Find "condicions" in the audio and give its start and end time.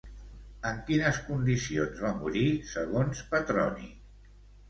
1.25-2.01